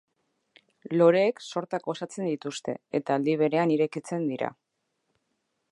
[0.93, 4.51] Loreek sortak osatzen dituzte eta aldi berean irekitzen dira.